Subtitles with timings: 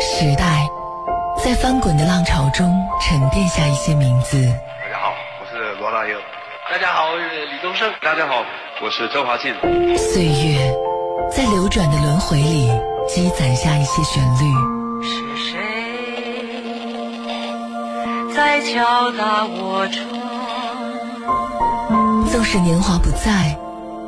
[0.00, 0.68] 时代，
[1.44, 4.40] 在翻滚的浪潮中沉淀下一些名字。
[4.80, 6.16] 大家好，我是罗大佑。
[6.70, 7.92] 大家好，我是李宗盛。
[8.00, 8.44] 大家好，
[8.80, 9.56] 我是周华健。
[9.98, 10.72] 岁月，
[11.32, 12.70] 在流转的轮回里
[13.08, 14.44] 积攒下一些旋律。
[15.02, 15.58] 是谁
[18.32, 20.06] 在敲打我窗？
[22.30, 23.58] 纵使年华不在，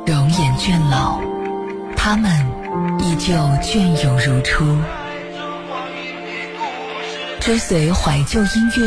[0.05, 1.19] 容颜倦老，
[1.97, 2.31] 他们
[2.99, 4.63] 依旧隽永如初。
[7.41, 8.85] 追随怀旧音乐，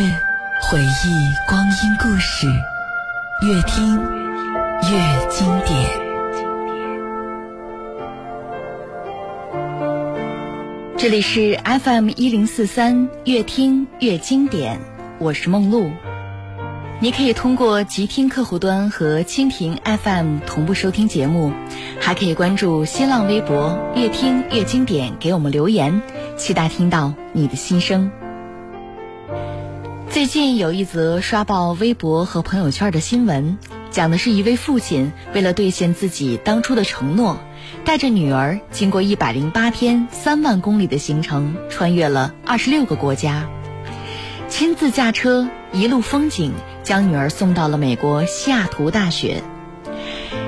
[0.63, 2.47] 回忆光阴故事，
[3.43, 3.97] 越听
[4.85, 5.91] 越经典。
[10.97, 14.79] 这里是 FM 一零四三，越听越经典，
[15.19, 15.91] 我是梦露。
[17.01, 21.53] 你可以通过极听客户端和蜻蜓 FM 同步收听节目，
[22.01, 26.01] 还可以关注新浪微博“越听越经典”，给我们留言，
[26.37, 28.09] 期待听到你的心声。
[30.15, 33.59] 最近有一则刷爆微博和朋友圈的新闻，
[33.91, 37.37] 讲的是一位父亲为了兑现自己当初的承诺，
[37.85, 43.51] 带着女儿经过一百零八天、三万公里的行程，穿越了二十六个国家，
[44.49, 46.53] 亲自驾车一路风景，
[46.85, 49.43] 将女儿送到了美国西雅图大学。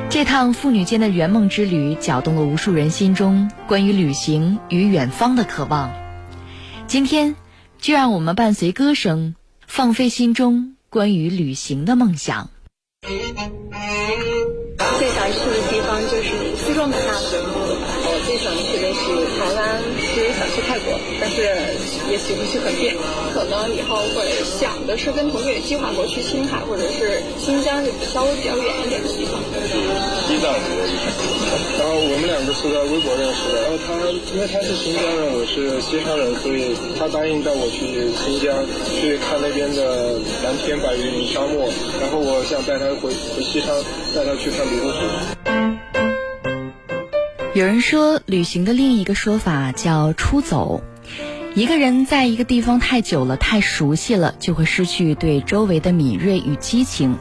[0.09, 5.91] 这趟父女间的圆梦之旅，搅动了无数人心中关于旅行与远方的渴望。
[6.87, 7.35] 今天，
[7.81, 9.35] 就让我们伴随歌声。
[9.67, 12.51] 放飞心中关于旅行的梦想。
[16.27, 17.13] 最想去的地方就是西双版纳。
[18.07, 19.07] 我最想去的是
[19.39, 21.47] 台湾，其实想去泰国，但是
[22.11, 22.97] 也许不去很便。
[23.33, 29.39] 可能以后会想的是跟同学计划过去青海或者是新疆，就稍微比较远一点的地方。
[30.27, 30.51] 西藏。
[31.79, 33.95] 然后我们两个是在微博认识的，然后他
[34.35, 38.51] 因为他是新疆人，我是西昌人，所以他答应带我去新疆
[38.91, 43.71] 去看那边的蓝天白云沙漠，然后我想带他回回西昌，
[44.15, 45.76] 带他去看泸沽湖。
[47.57, 50.83] 有人说，旅行的另一个说法叫出走。
[51.55, 57.17] 一个人在一个地方太久了，太熟悉了，就会失去对周围的敏锐与激情。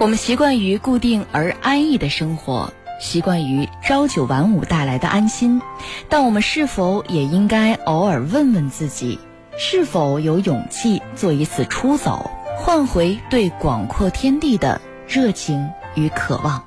[0.00, 2.72] 我们习惯于固定而安逸的生活。
[3.00, 5.62] 习惯于朝九晚五带来的安心，
[6.08, 9.20] 但我们是否也应该偶尔问问自己，
[9.56, 12.28] 是否有勇气做一次出走，
[12.58, 16.64] 换回对广阔天地的热情与渴望？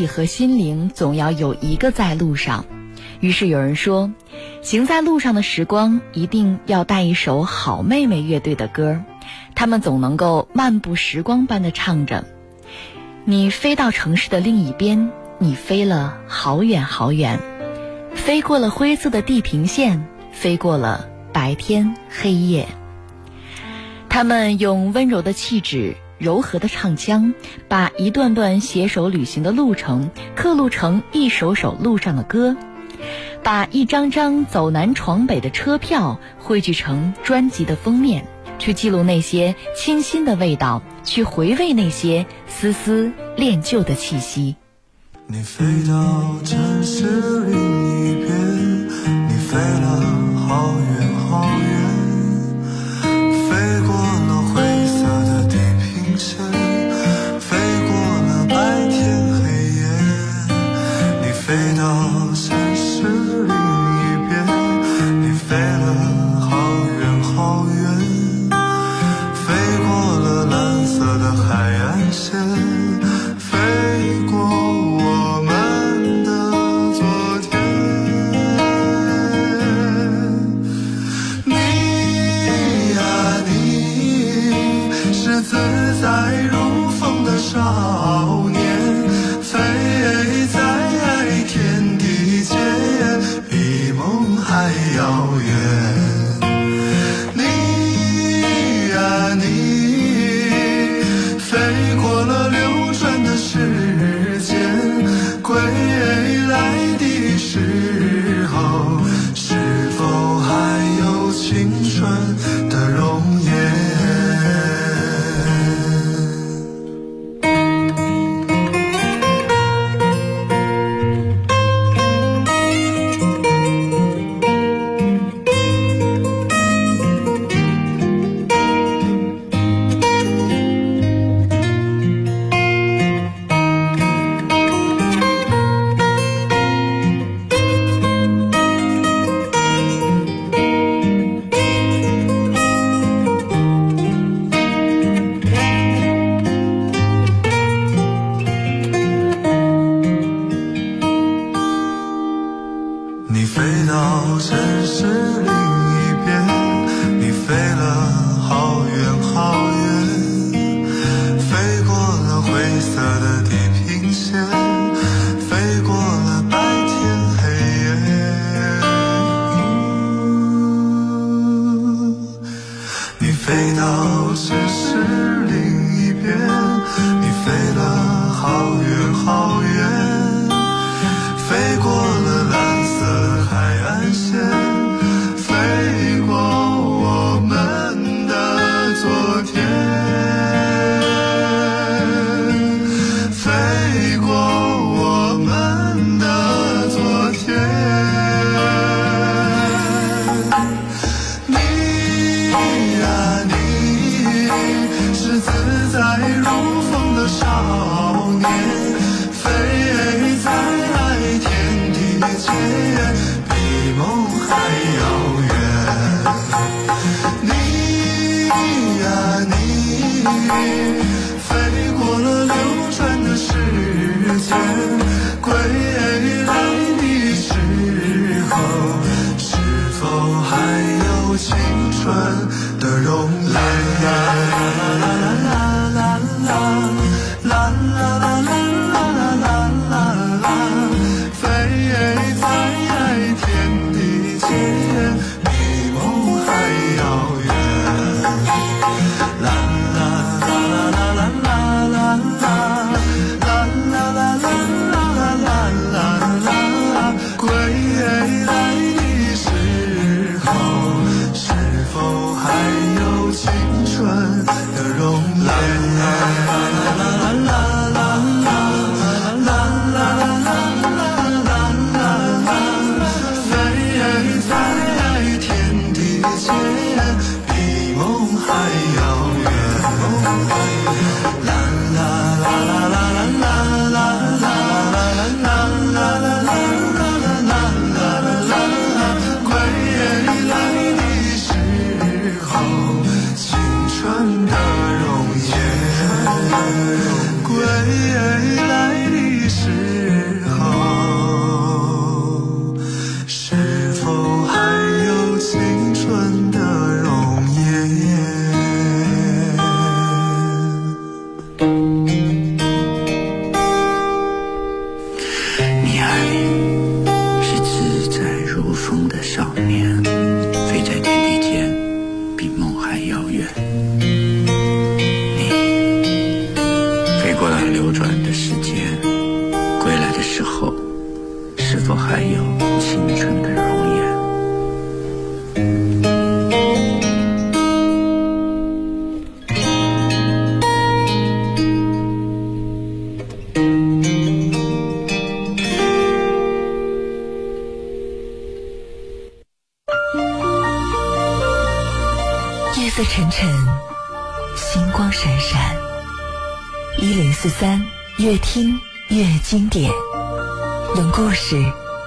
[0.00, 2.64] 体和心灵总要有一个在路上。
[3.20, 4.10] 于是有人说，
[4.62, 9.02] 行在路上的时光一定要带一首好妹妹乐队的歌，
[9.54, 12.24] 他们总能够漫步时光般的唱着
[13.26, 17.38] ：“你飞到城市的另一边，你飞了好远好远，
[18.14, 22.66] 飞过了灰色的地平线，飞过了白天黑夜。”
[24.08, 25.94] 他们用温柔的气质。
[26.20, 27.34] 柔和的唱腔，
[27.66, 32.56] 把一段段携手旅行的路程刻录成一首首路上的歌，
[33.42, 38.26] 把一张张走南闯北的车票汇聚成专辑的封面，
[38.58, 44.56] 去记录那些清新的味道，去回味那些丝丝恋旧的气息。
[45.26, 47.04] 你飞到城市
[47.46, 48.88] 另一边，
[49.28, 49.86] 你飞了
[50.36, 50.99] 好远，
[56.20, 56.49] 飞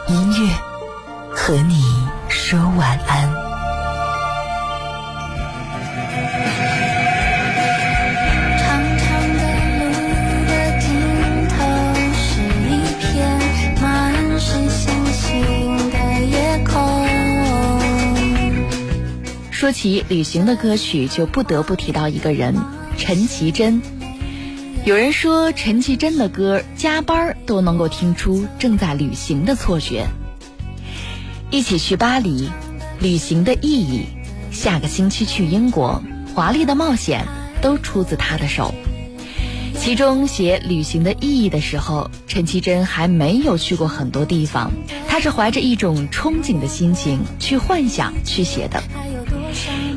[0.07, 0.53] 音乐
[1.31, 1.81] 和你
[2.27, 3.33] 说晚安。
[8.59, 9.39] 长长的
[9.79, 9.81] 路
[10.47, 10.83] 的尽
[11.47, 11.53] 头
[12.13, 12.21] 是
[12.69, 13.03] 一片
[13.81, 13.83] 满
[14.39, 14.83] 是星
[15.13, 15.21] 星
[15.89, 15.95] 的
[16.25, 16.71] 夜空。
[19.51, 22.55] 说起旅行的歌曲，就不得不提到一个人——
[22.99, 23.81] 陈绮贞。
[24.85, 30.05] 有人说，陈绮贞的歌加班都能够听出正在旅行的错觉。
[31.49, 32.49] 一起去巴黎，
[32.99, 34.01] 旅行的意义；
[34.51, 36.03] 下个星期去英国，
[36.35, 37.25] 华丽的冒险
[37.61, 38.75] 都出自她的手。
[39.79, 44.69] 其中写旅行的意义的时候，陈绮贞还没有去过很多地方，
[45.07, 48.83] 她是怀着一种憧憬的心情去幻想去写的。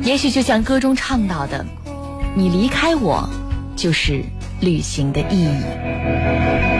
[0.03, 1.65] 也许就像歌中唱到的
[2.35, 3.29] ：“你离开我，
[3.75, 4.23] 就是
[4.59, 6.75] 旅行的意义。”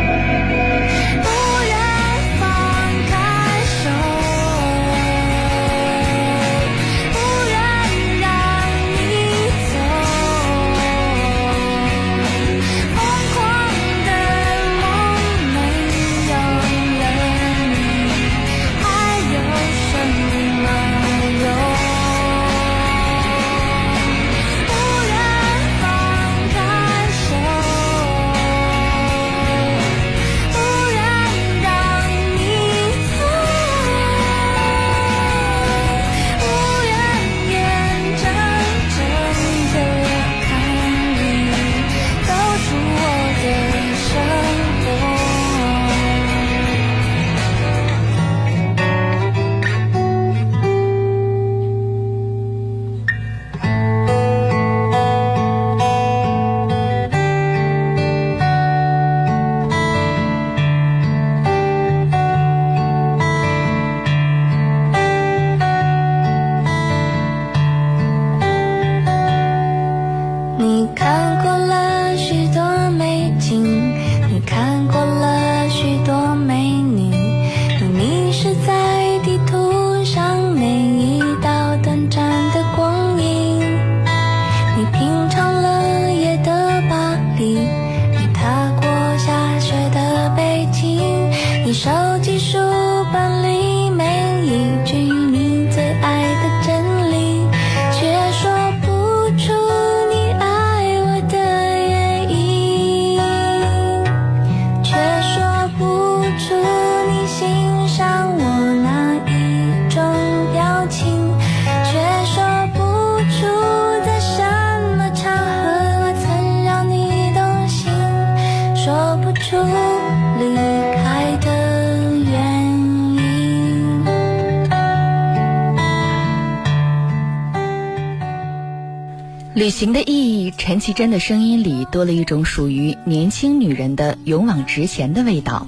[129.78, 135.68] 行的意义，陈绮贞的声音里多了一种属于年轻女人的勇往直前的味道，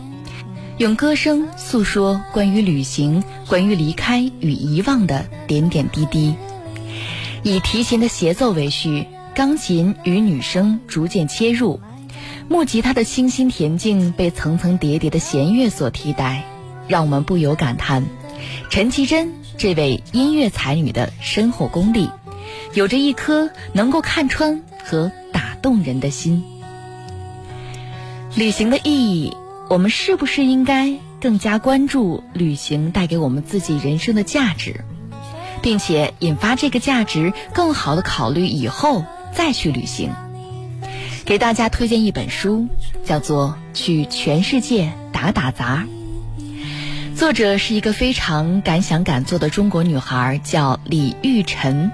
[0.79, 6.33] 用歌声诉说关于旅行、关于离开与遗忘的点点滴滴。
[7.43, 11.79] 以提琴的协奏为序，钢琴与女声逐渐切入，
[12.47, 16.45] 木吉他的清新恬静被层层叠叠的弦乐所替代，
[16.87, 18.03] 让我们不由感叹，
[18.71, 22.09] 陈绮贞这位音乐才女的深厚功力。
[22.73, 26.43] 有着一颗能够看穿和打动人的心。
[28.35, 29.35] 旅行的意义，
[29.69, 34.85] 我们是不是应该更加关注旅行带给我们自己人生的价值，
[35.61, 39.03] 并且引发这个价值更好的考虑以后
[39.33, 40.11] 再去旅行？
[41.25, 42.67] 给大家推荐一本书，
[43.03, 45.85] 叫做《去全世界打打杂》。
[47.15, 51.91] 作者是一个非常敢想敢做的中国女孩，叫李玉晨。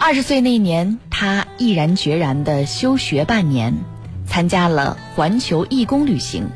[0.00, 3.74] 二十岁那年，他毅然决然地休学半年，
[4.26, 6.48] 参加了环球义工旅行，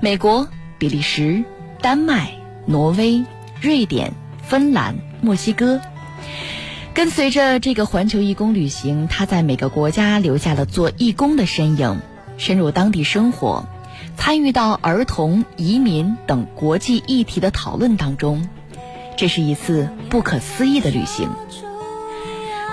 [0.00, 1.44] 美国、比利时、
[1.80, 2.32] 丹麦、
[2.66, 3.24] 挪威、
[3.60, 5.80] 瑞典、芬兰、墨西哥。
[6.92, 12.02] 跟随着这个环球义工旅行，他在每个国家留下了做义工的身影，
[12.36, 13.64] 深入当地生活，
[14.18, 18.46] 参与到儿童、移民等国际议题的讨论当中。
[19.16, 21.30] 这是一次不可思议的旅行。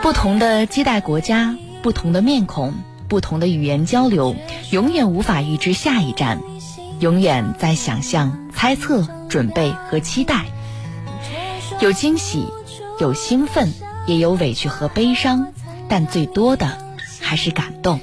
[0.01, 2.73] 不同的接待国家，不同的面孔，
[3.07, 4.35] 不同的语言交流，
[4.71, 6.41] 永远无法预知下一站，
[6.99, 10.45] 永远在想象、猜测、准备和期待。
[11.79, 12.45] 有惊喜，
[12.99, 13.71] 有兴奋。
[14.07, 15.53] 也有委屈和悲伤，
[15.87, 16.79] 但最多的
[17.21, 17.99] 还是感动。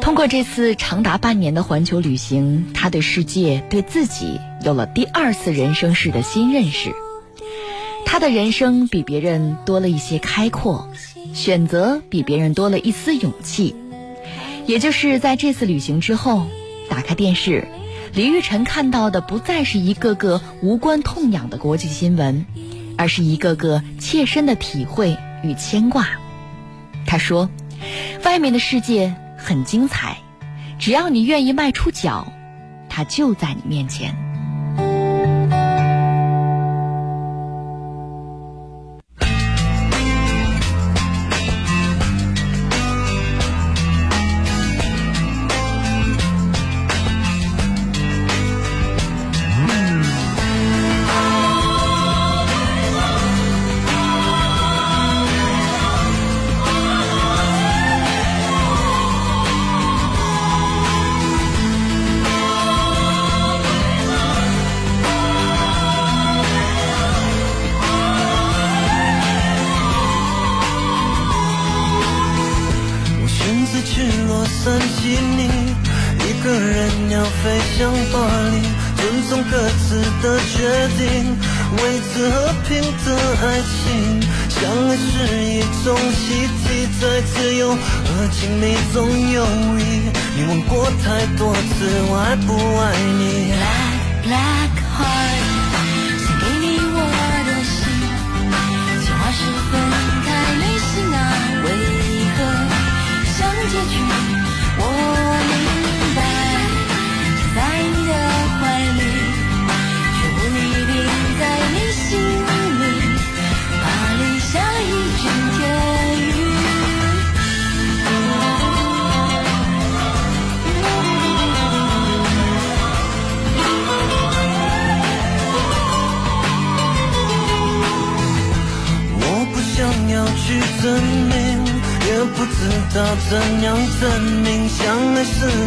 [0.00, 6.92] 通过这次长达半年的环球旅行，他对世界、对自己有了第二次人生式的新认识。
[8.12, 10.90] 他的人生比别人多了一些开阔，
[11.32, 13.76] 选择比别人多了一丝勇气。
[14.66, 16.44] 也就是在这次旅行之后，
[16.88, 17.68] 打开电视，
[18.12, 22.44] 李玉晨看到的不再是一个个无关痛痒的国际新闻。
[22.98, 26.08] 而是一个个切身的体会与牵挂。
[27.06, 27.48] 他说
[28.26, 30.18] ：“外面的世界很精彩，
[30.80, 32.30] 只要你愿意迈出脚，
[32.88, 34.14] 它就在你面前。”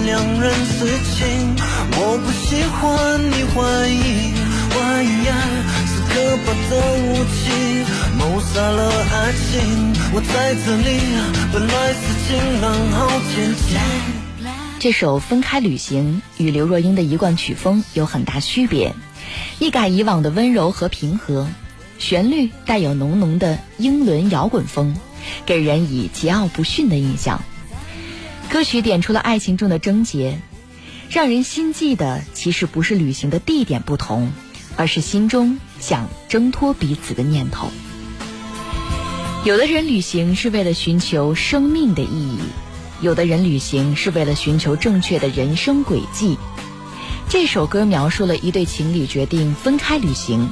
[0.05, 1.55] 两人私情？
[1.95, 4.33] 我不喜欢你怀疑，
[4.73, 5.31] 怀疑爱
[5.87, 7.41] 是可怕的武器，
[8.17, 8.79] 谋杀了
[9.11, 9.93] 爱情。
[10.13, 10.87] 我在这里，
[11.51, 13.77] 本来是晴朗好天气。
[14.79, 18.93] 这首《分开旅行》与刘若英的一贯曲风有很大区别，
[19.59, 21.47] 一改以往的温柔和平和，
[21.99, 24.93] 旋律带有浓浓的英伦摇滚风，
[25.45, 27.41] 给人以桀骜不驯的印象。
[28.53, 30.37] 歌曲点出了爱情中的症结，
[31.09, 34.31] 让人心悸的其实不是旅行的地点不同，
[34.75, 37.69] 而是心中想挣脱彼此的念头。
[39.43, 42.37] 有的人旅行是为了寻求生命的意义，
[43.01, 46.37] 有的人旅行是为了寻求正确的人生轨迹。
[47.29, 50.47] 这首歌描述了一对情侣决定分开旅行，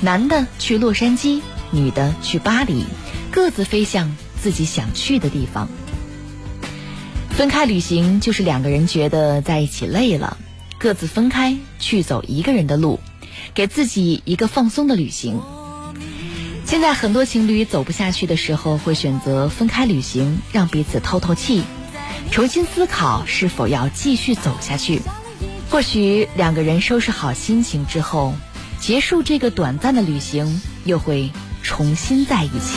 [0.00, 1.40] 男的去洛杉矶，
[1.72, 2.84] 女的去巴黎，
[3.32, 5.68] 各自飞向自己想去的地方。
[7.32, 10.36] 分开旅行就是两个人觉得在一起累了，
[10.78, 13.00] 各自分开去走一个人的路，
[13.54, 15.40] 给自己一个放松的旅行。
[16.66, 21.64] 现在很多情侣走不下去的时候，会选择分开旅行，让彼此透透气，
[22.30, 25.00] 重新思考是否要继续走下去。
[25.70, 28.34] 或许两个人收拾好心情之后，
[28.78, 31.30] 结束这个短暂的旅行，又会
[31.62, 32.76] 重新在一起。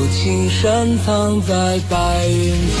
[0.00, 2.74] 有青山藏在白云间。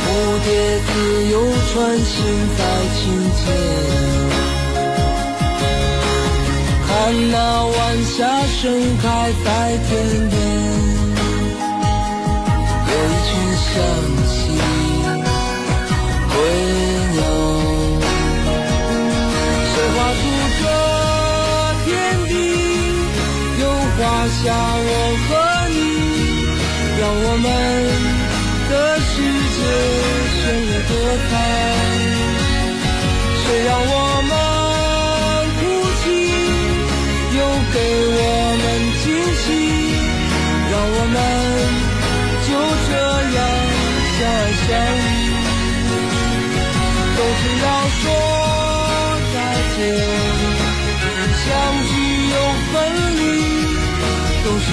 [0.00, 0.08] 蝴
[0.42, 0.48] 蝶
[0.86, 0.92] 自
[1.30, 1.34] 由
[1.70, 2.14] 穿行
[2.56, 2.60] 在
[2.94, 3.02] 清
[3.36, 3.44] 间。
[6.86, 6.88] 看
[7.30, 8.16] 那晚霞
[8.56, 8.62] 盛
[9.02, 9.04] 开
[9.44, 9.46] 在
[9.86, 9.90] 天
[10.30, 10.34] 边，
[12.88, 13.72] 有一群向
[23.96, 24.90] 画下我
[25.24, 25.30] 和
[25.70, 25.76] 你，
[26.98, 27.46] 让我们
[28.68, 29.12] 的世
[29.54, 29.58] 界
[30.34, 30.92] 绚丽多
[31.30, 31.32] 彩。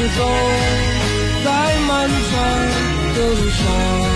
[0.09, 0.27] 走
[1.43, 4.10] 在漫长的路上。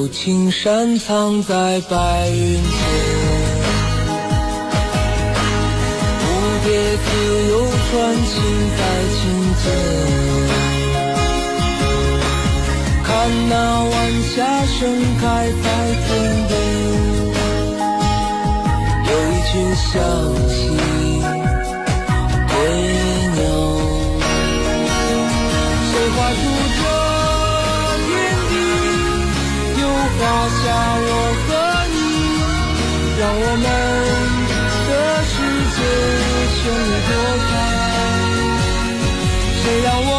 [0.00, 2.62] 有青山藏在白云间，
[6.16, 6.24] 蝴
[6.64, 7.08] 蝶自
[7.50, 7.52] 由
[7.90, 8.32] 穿行
[8.78, 8.80] 在
[9.12, 9.20] 清
[9.60, 9.62] 间。
[13.04, 13.10] 看
[13.50, 13.52] 那
[13.84, 13.94] 晚
[14.34, 14.80] 霞盛
[15.20, 15.22] 开
[15.62, 15.68] 在
[16.06, 16.08] 天
[16.48, 16.52] 边，
[19.04, 19.92] 有一群小
[20.48, 20.58] 溪
[30.20, 30.62] 画下
[31.00, 31.08] 我
[31.40, 31.48] 和
[31.94, 31.96] 你，
[33.18, 33.66] 让我们
[34.88, 34.92] 的
[35.24, 35.34] 世
[35.76, 35.78] 界
[36.56, 37.12] 绚丽多
[37.48, 37.50] 彩。
[39.62, 40.09] 谁让我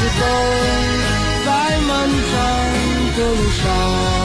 [0.00, 0.24] 是否
[1.44, 4.19] 在漫长的路上。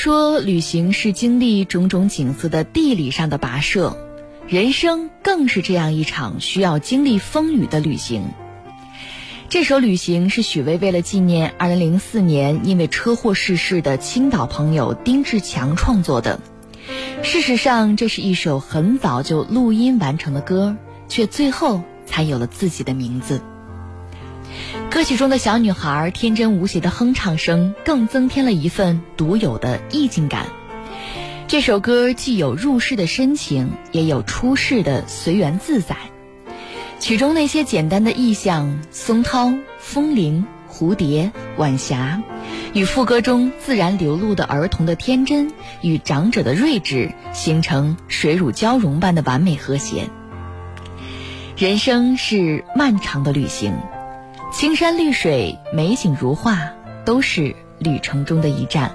[0.00, 3.96] 说：“旅行是经历种种景色的地理上的跋涉，
[4.46, 8.22] 人生更是这样一场需要经历风雨的旅行。”
[9.50, 16.38] 这首《旅行》是许巍为了纪念2004年因为车祸逝世的青岛朋友丁志强创作的。
[17.24, 20.76] 事实上，这是一首很早就录音完成的歌，
[21.08, 23.42] 却最后才有了自己的名字。
[24.90, 30.46] 歌曲中的小女孩天真无邪的哼唱声，更增添了一份独有的意境感。
[31.46, 35.94] 这首歌既有入世的深情，也有出世的随缘自在。
[37.00, 42.22] 曲中那些简单的意象，松涛、风铃、蝴蝶、晚霞，
[42.72, 50.08] 与副歌中自然流露的儿童的天真与长者的睿智，形成水乳交融般的完美和谐。
[51.58, 53.74] 人生是漫长的旅行。
[54.50, 56.72] 青山绿水、美景如画，
[57.04, 58.92] 都是旅程中的一站。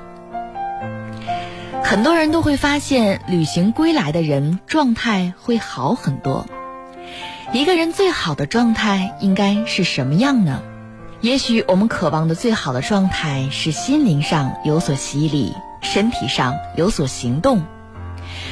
[1.83, 6.47] 很多人都会发现，旅行归来的人状态会好很多。
[7.53, 10.61] 一个人最好的状态应该是什么样呢？
[11.21, 17.61] 也许我们渴望的最好的状态是心灵上有所洗礼，身体上有所行动。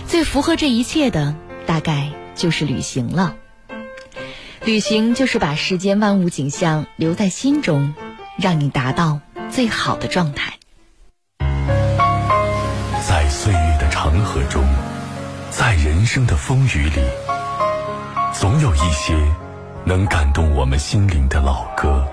[0.06, 1.36] 最符合这一切的，
[1.66, 3.36] 大概就是旅行了。
[4.64, 7.96] 旅行就是把世间万物景象留在心中，
[8.38, 9.20] 让你达到
[9.50, 10.54] 最好的状态。
[13.08, 14.64] 在岁月的长河中，
[15.50, 17.02] 在人生的风雨里，
[18.32, 19.16] 总有一些
[19.84, 22.08] 能感动我们心灵的老歌。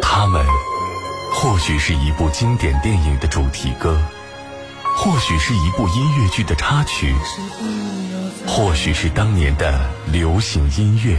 [0.00, 0.42] 它们
[1.34, 4.00] 或许是一部经典电影的主题歌，
[4.96, 7.14] 或许是一部音乐剧的插曲，
[8.46, 9.80] 或许是当年的
[10.12, 11.18] 流行音乐。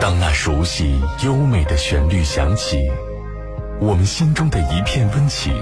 [0.00, 2.90] 当那熟悉优美的旋律响起，
[3.80, 5.52] 我们心中的一片温情，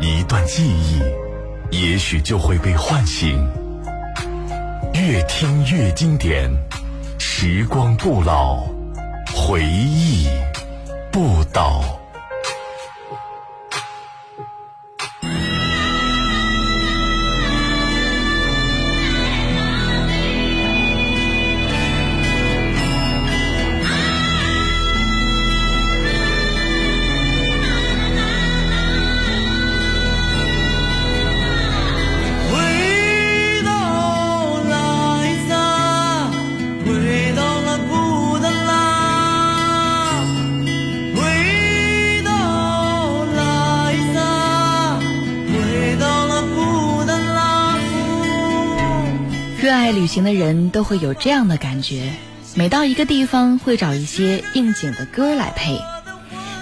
[0.00, 1.00] 一段记忆，
[1.70, 3.48] 也许就会被唤醒。
[4.94, 6.50] 越听越经典，
[7.18, 8.64] 时光不老，
[9.34, 10.28] 回忆
[11.12, 11.97] 不倒。
[50.08, 52.12] 行的人都会有这样的感觉，
[52.56, 55.80] 每到一个地方会找一些应景的歌来配，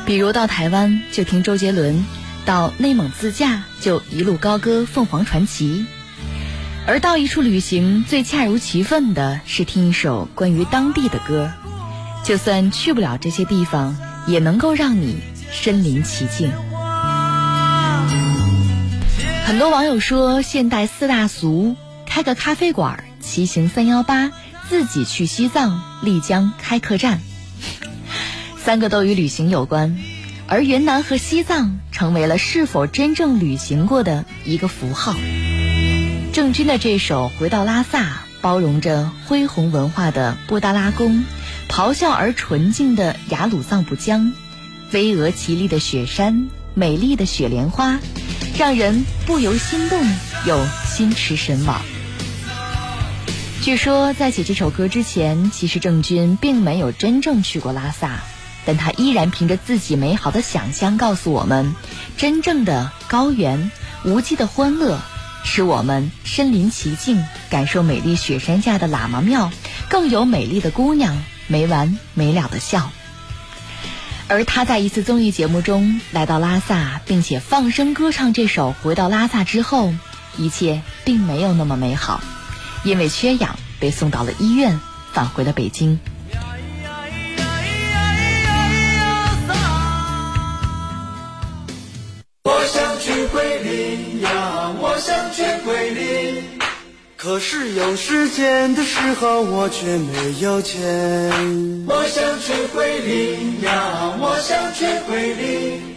[0.04, 2.04] 比如到台湾就听周杰伦，
[2.44, 5.86] 到内蒙自驾就一路高歌凤凰传奇，
[6.86, 11.50] 而到一处旅行最恰如其分的是听一首关于当地的歌，
[12.24, 15.16] 就算去不了这些地方，也能够让你
[15.50, 16.52] 身临其境。
[19.46, 23.04] 很多网友说，现代四大俗，开个咖啡馆，
[23.36, 24.32] 骑行三幺八，
[24.70, 27.20] 自己去西藏、丽江开客栈，
[28.56, 29.98] 三个都与旅行有关。
[30.46, 35.14] 而云南和西藏成为了是否真正旅行过的一个符号。
[36.32, 38.04] 郑钧的这首《回到拉萨》，
[38.40, 41.22] 包容着恢宏文化的布达拉宫，
[41.68, 44.32] 咆哮而纯净的雅鲁藏布江，
[44.92, 48.00] 巍峨绮丽的雪山，美丽的雪莲花，
[48.56, 50.02] 让人不由心动
[50.46, 51.82] 又心驰神往。
[53.62, 58.20] 据说在写这首歌之前，其实郑钧并没有真正去过拉萨，
[58.64, 61.74] 但他依然凭着自己美好的想象告诉我们，
[62.16, 63.72] 真正的高原、
[64.04, 65.00] 无际的欢乐，
[65.42, 69.50] 使我们身临其境，感受美丽雪山下的喇嘛庙，
[69.88, 72.92] 更有美丽的姑娘没完没了的笑。
[74.28, 79.92] 而他在一次综艺节目中来到拉萨，并且放声歌唱这首《回到拉萨》之后，
[80.38, 82.20] 一切并没有那么美好，
[82.86, 84.78] 因为缺氧被送到了医院，
[85.12, 85.98] 返回了北京。
[92.44, 96.44] 我想去桂林呀，我想去桂林。
[97.16, 100.78] 可是有时间的时候，我却没有钱。
[101.88, 105.95] 我想去桂林呀，我想去桂林。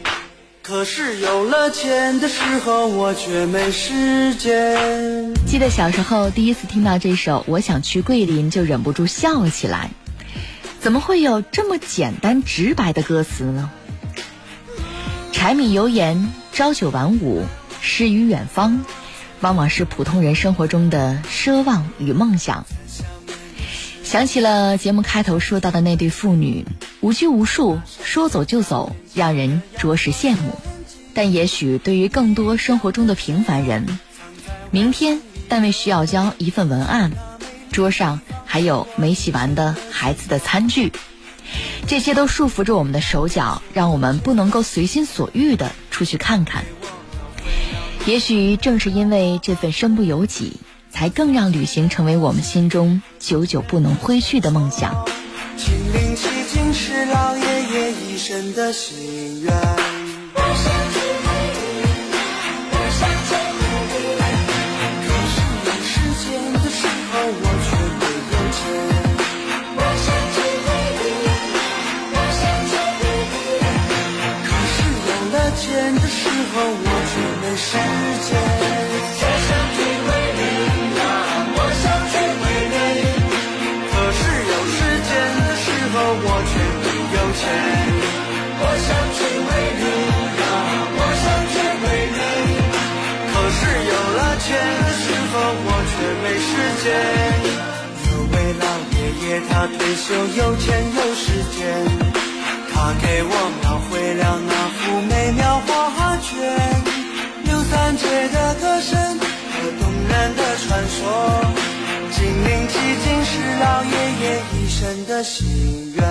[0.70, 5.34] 可是有了钱的时候，我却没时间。
[5.48, 9.90] 记得小时候第一次听到这首《我想去桂林》，就忍不住笑了起来。
[10.80, 13.72] 怎么会有这么简单直白的歌词呢？
[15.32, 17.44] 柴米油盐、朝九晚五、
[17.82, 18.86] 诗与远方，
[19.42, 22.68] 往往是普通人生活中的奢望与梦想。
[24.10, 26.66] 想起了节目开头说到的那对父女，
[27.00, 30.60] 无拘无束，说走就走，让人着实羡慕。
[31.14, 34.00] 但也许对于更多生活中的平凡人，
[34.72, 37.12] 明天单位需要交一份文案，
[37.72, 40.92] 桌上还有没洗完的孩子的餐具。
[41.86, 46.64] 这些都束缚着我们的手脚，让我们不能够随心所欲的出去看看。
[48.08, 50.58] 也许正是因为这份身不由己，
[50.90, 55.06] 才更让旅行成为我们心中久久不能挥去的梦想。
[55.58, 60.19] 亲临其境是老爷爷一生的心愿。
[99.48, 101.60] 他退休有钱有时间，
[102.72, 105.68] 他给我描绘了那幅美妙画
[106.18, 106.28] 卷。
[107.46, 111.00] 刘三姐的歌声和动人的传说，
[112.12, 112.74] 金陵奇
[113.04, 114.24] 景是老爷爷
[114.54, 116.04] 一生的心愿。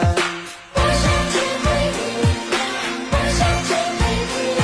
[0.75, 2.01] 我想去桂林，
[3.11, 4.01] 我想去桂
[4.59, 4.61] 林，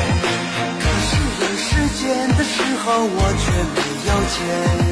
[0.81, 1.69] 可是有时
[2.01, 2.03] 间
[2.37, 3.77] 的时候我却没
[4.09, 4.84] 有钱。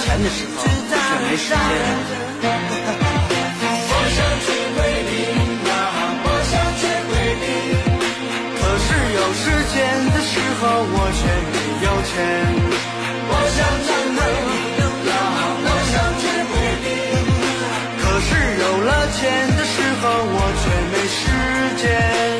[0.00, 0.66] 钱的时候却
[1.24, 1.56] 没时间
[3.88, 5.12] 我想去桂林
[6.22, 7.46] 我想去桂林
[8.58, 9.76] 可是有时间
[10.12, 10.62] 的时候
[10.94, 12.10] 我却没有钱。
[13.30, 14.58] 我想去桂林
[15.64, 16.86] 我想去桂林
[17.98, 18.30] 可是
[18.62, 19.20] 有了钱
[19.56, 21.20] 的时候我却没时
[21.82, 22.37] 间。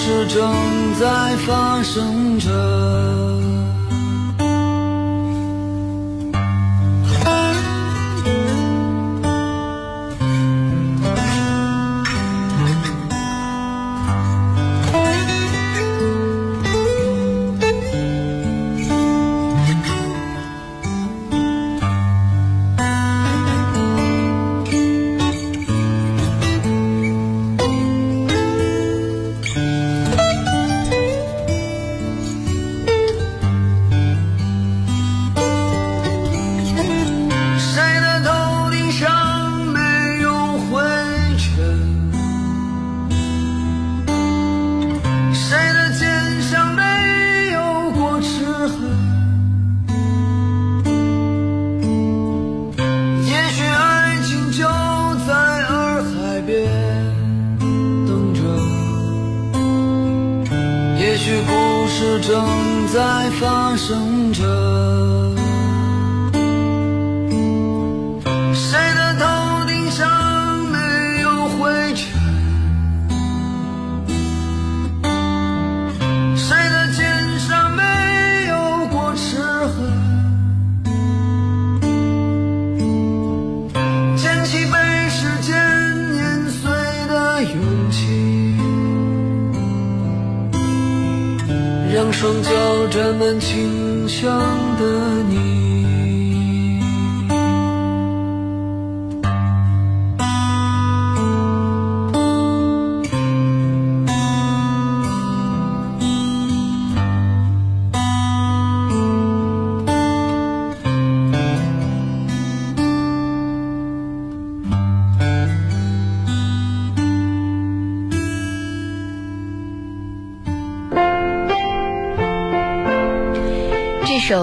[0.00, 3.59] 事正在发生着。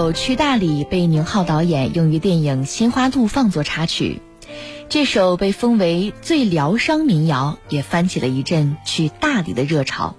[0.12, 4.20] 《去大理》被宁浩导演用于电影《心花怒放》做插曲。
[4.88, 10.16] 这首被封为最疗伤民谣，也翻起了一阵去大理的热潮。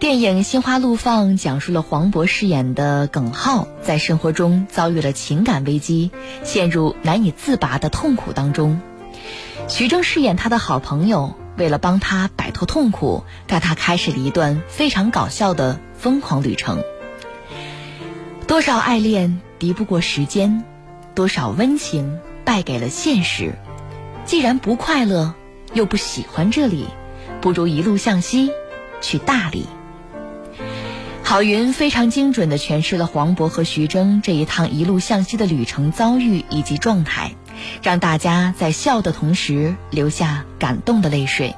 [0.00, 6.10] 电影《心花怒放》讲述了黄渤饰演的耿浩在生活中遭遇了情感危机，
[6.42, 8.80] 陷入难以自拔的痛苦当中。
[9.68, 16.82] 徐峥饰演他的好朋友，为了帮他摆脱痛苦，带他开始了一段非常搞笑的疯狂旅程。
[18.54, 20.62] 多少爱恋敌不过时间，
[21.12, 23.52] 多少温情败给了现实。
[24.26, 25.34] 既然不快乐，
[25.72, 26.86] 又不喜欢这里，
[27.40, 28.52] 不如一路向西，
[29.00, 29.66] 去大理。
[31.24, 37.32] 郝云非常精准地诠释了黄渤和徐峥这一趟一路向西的旅程遭遇以及状态，
[37.82, 41.56] 让大家在笑的同时流下感动的泪水。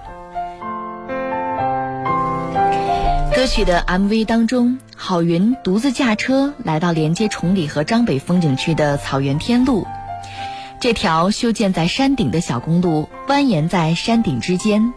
[3.36, 9.86] 歌曲的 MV 当中，郝云独自驾车来到连接崇礼和张北风景区的草原天路。
[10.80, 14.94] 这条修建在山顶的小公路蜿蜒在山顶之间，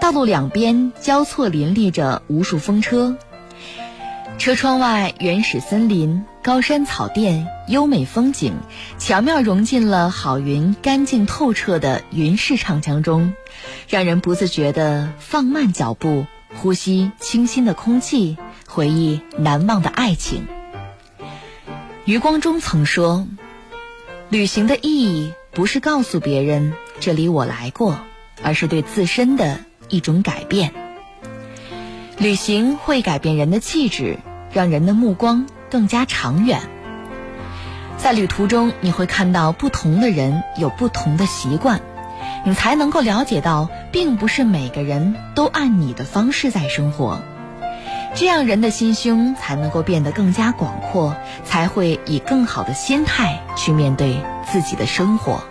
[0.00, 3.16] 道路两边交错林立着无数风车。
[4.36, 8.54] 车窗外原始森林、高山草甸、优美风景，
[8.98, 13.32] 巧妙融进了郝云干净透彻的云式唱腔中，
[13.88, 16.26] 让人不自觉地放慢脚步。
[16.56, 18.36] 呼吸清新的空气，
[18.68, 20.46] 回忆难忘的爱情。
[22.04, 23.26] 余光中曾说
[24.28, 28.00] ：“旅行的意义不是告诉别人这里我来过，
[28.42, 30.72] 而是对自身的一种改变。
[32.18, 34.18] 旅行会改变人的气质，
[34.52, 36.60] 让人的目光更加长远。
[37.96, 41.80] 在旅途中，你会看到不同的人有不同的习惯。”
[42.44, 47.20] 你才能够了解到，并不是每个人都按你的方式在生活，
[48.14, 51.14] 这样人的心胸才能够变得更加广阔，
[51.44, 55.44] 才会以更好的心态去面对自己的生活。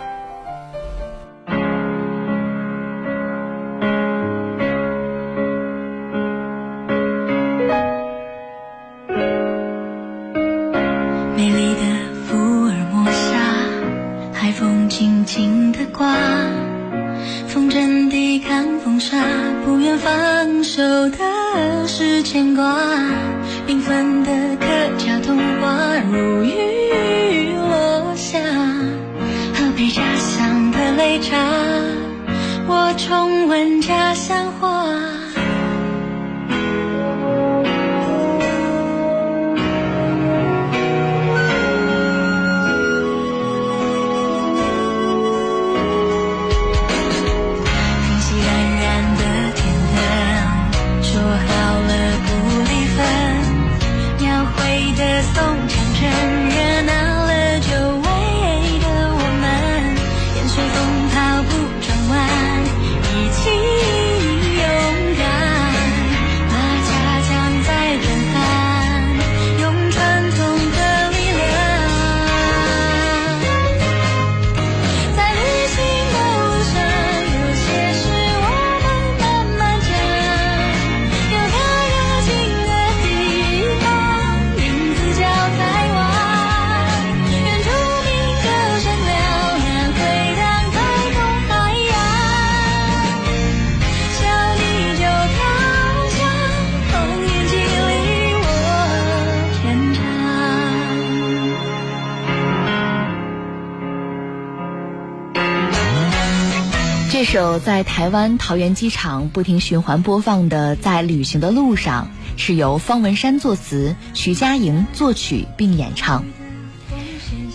[107.60, 112.10] 在台湾桃园机场不停循环播放的《在旅行的路上》，
[112.41, 116.26] 是由方文山作词，徐佳莹作曲并演唱。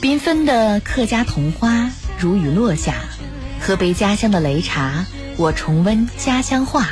[0.00, 2.96] 缤纷的客家桐花如雨落下，
[3.60, 6.88] 喝杯家乡的擂茶，我重温家乡话。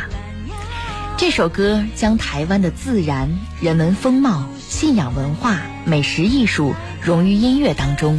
[1.19, 8.19] 这首歌将台湾的自然、人文风貌、信仰文化、美食艺术融于音乐当中。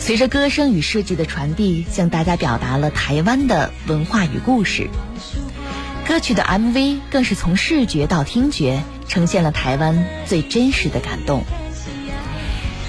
[0.00, 4.88] 随着歌声与设计的传递，向大家表达了台湾的文化与故事。
[6.08, 11.44] 歌曲的 MV 更是从视觉到听觉，呈现了台湾最真实的感动。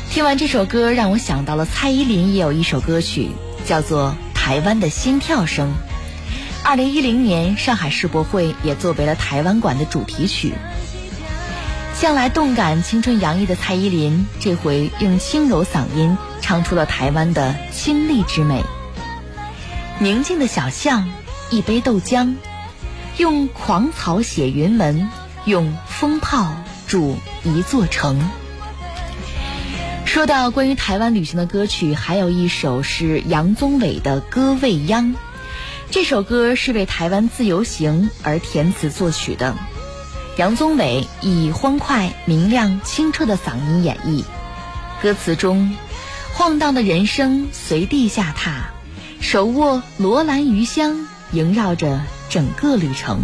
[0.09, 3.29] 听完这首歌，让我想到了蔡依林也有一首歌曲，
[3.65, 5.67] 叫做《台湾的心跳声》。
[6.63, 10.53] 二零一零年上海世博会也作为了台湾馆的主题曲。
[11.93, 16.17] 向来动感、青春洋溢的蔡依林，这回用轻柔嗓音。
[16.41, 18.63] 唱出了台湾的清丽之美。
[19.99, 21.09] 宁静的小巷，
[21.51, 22.35] 一杯豆浆，
[23.17, 25.09] 用狂草写云门，
[25.45, 26.55] 用风炮
[26.87, 28.29] 筑一座城。
[30.05, 35.05] 说到关于台湾旅行的歌曲，还有一首是杨宗纬的《歌未央》。
[35.89, 39.55] 这首歌是为台湾自由行而填词作曲的。
[40.37, 44.23] 杨宗纬以欢快、明亮、清澈的嗓音演绎，
[45.01, 45.75] 歌词中。
[46.33, 48.71] 晃荡的人生随地下踏，
[49.19, 53.19] 手握罗兰余香，萦绕着整个旅程。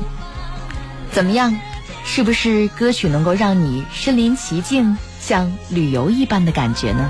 [1.11, 1.57] 怎么样？
[2.05, 7.09] 是不是歌曲能够让你身临其境，像旅游一般的感觉呢？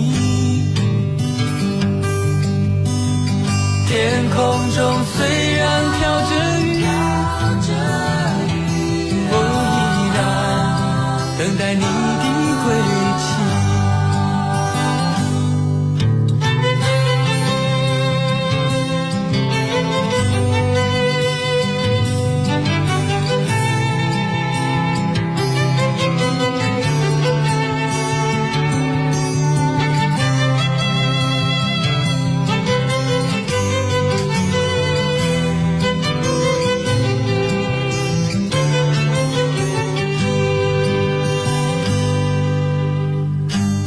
[4.01, 6.50] 天空中虽然飘着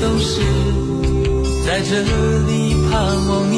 [0.00, 0.40] 总是
[1.66, 2.00] 在这
[2.46, 2.90] 里盼
[3.28, 3.56] 望你。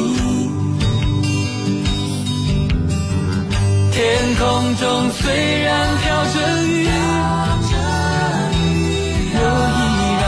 [3.93, 6.35] 天空中虽然飘着
[6.67, 6.89] 雨，
[9.35, 9.39] 我
[9.77, 9.81] 依
[10.19, 10.23] 然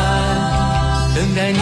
[1.15, 1.59] 等待你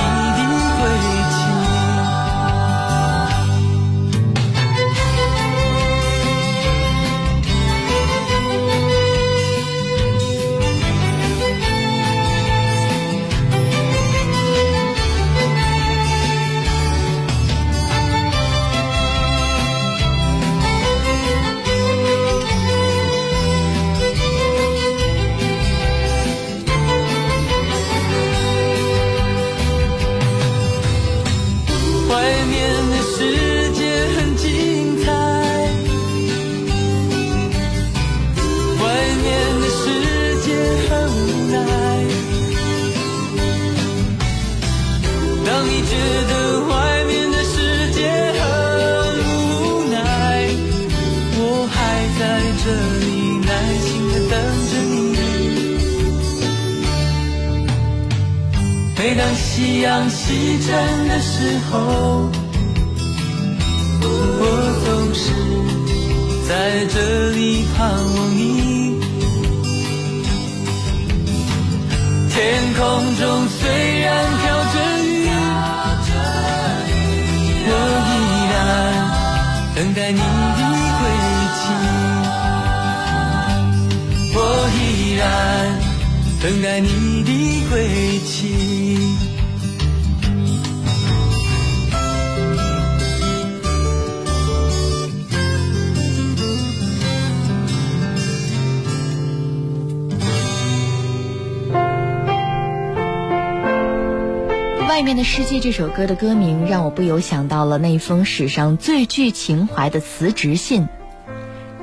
[105.94, 110.88] 歌的歌名让我不由想到了那封史上最具情怀的辞职信。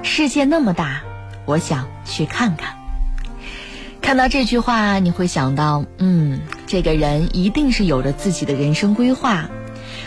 [0.02, 1.02] 世界那么大，
[1.44, 2.74] 我想去看看。
[4.02, 9.48] 看到这句话，你会想到，嗯，这个人一定是有着自己的人生规划，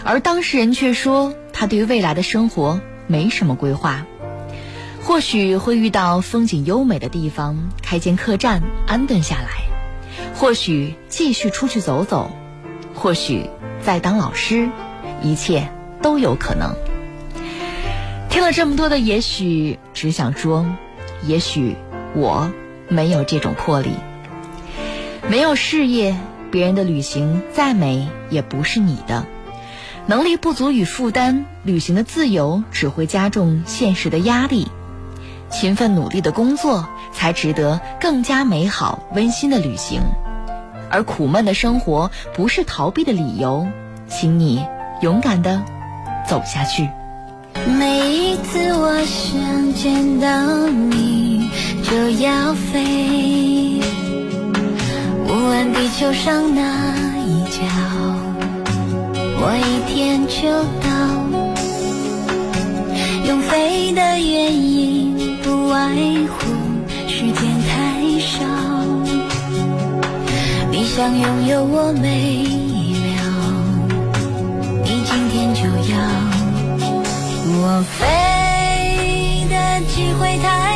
[0.03, 4.05] 而当事人却说他对于未来的生活没什么规划。
[5.01, 9.47] 或许会遇到风景优美的地方，开间客栈安顿下来；
[10.35, 12.31] 或许继续出去走走。
[12.95, 13.49] 或许
[13.85, 14.69] 再当老师，
[15.21, 15.69] 一切
[16.01, 16.73] 都有可能。
[18.29, 20.65] 听了这么多的也许，只想说，
[21.23, 21.75] 也许
[22.15, 22.51] 我
[22.87, 23.91] 没有这种魄力，
[25.29, 26.17] 没有事业，
[26.49, 29.25] 别人的旅行再美也不是你的。
[30.05, 34.67] 能力不足与负担，旅行的自由只会加重现实的压力。
[35.49, 40.01] 勤奋努力的工作，才值得更加美好温馨的旅行。
[40.93, 43.67] 而苦闷的生活不是逃避的理由，
[44.07, 44.63] 请你
[45.01, 45.59] 勇敢的
[46.29, 46.87] 走下去。
[47.67, 51.49] 每一次我想见到你，
[51.81, 53.81] 就要飞，
[55.27, 56.61] 无论地球上哪
[57.25, 57.57] 一角，
[59.41, 60.47] 我一天就
[60.79, 60.93] 到。
[63.27, 65.89] 用飞的原因，不外
[66.29, 66.45] 乎
[67.07, 68.72] 时间太少。
[70.83, 73.23] 你想拥有我每一秒，
[74.83, 75.95] 你今天就要。
[77.55, 79.55] 我飞的
[79.87, 80.72] 机会太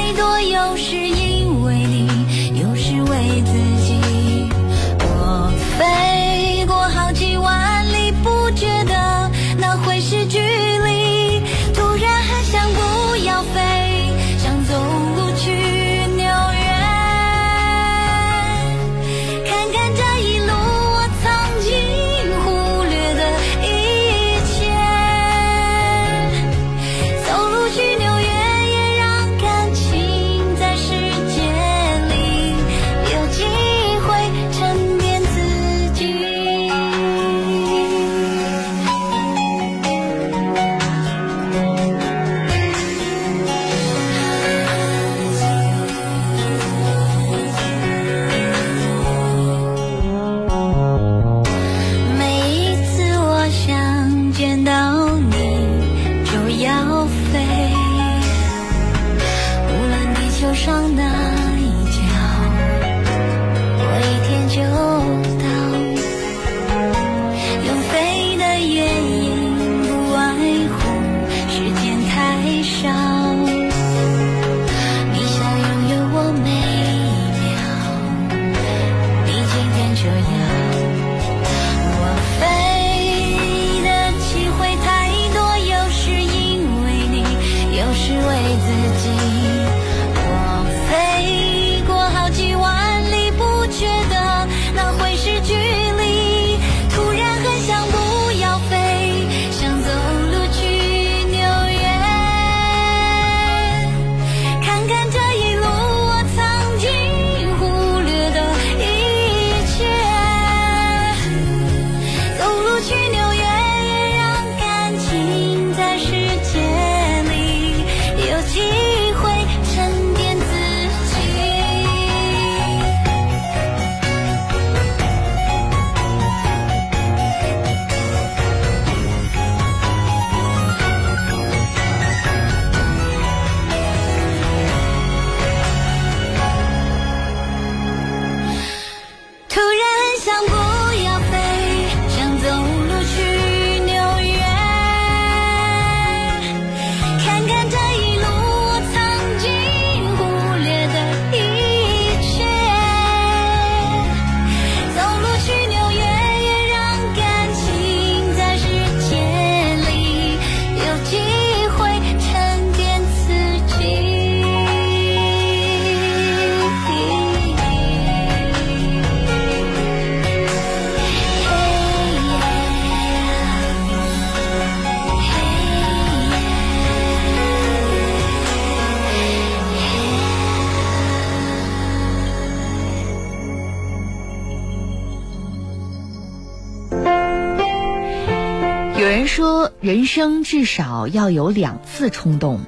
[189.88, 192.60] 人生至少要有两次冲动，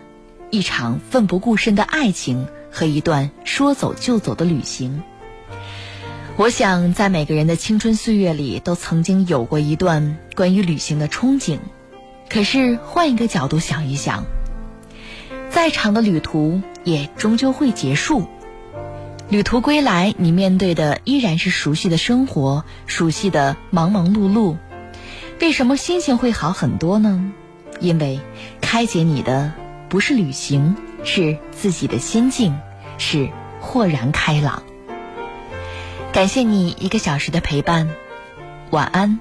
[0.51, 5.03] 一场奋不顾身的爱情和一段说走就走的旅行。
[6.37, 11.59] 我想，在每个人的青春岁月里，都曾经有过一段关于旅行的憧憬。
[12.29, 14.23] 可是，换一个角度想一想，
[15.49, 18.23] 再长的旅途也终究会结束。
[19.27, 24.55] 旅途归来，你面对的依然是熟悉的生活，熟悉的忙忙碌碌。
[25.41, 27.31] 为什么心情会好很多呢？
[27.79, 28.19] 因为
[28.59, 29.53] 开解你的
[29.87, 32.59] 不是旅行，是自己的心境，
[32.97, 33.29] 是
[33.61, 34.63] 豁然开朗。
[36.11, 37.89] 感谢你一个小时的陪伴，
[38.71, 39.19] 晚安。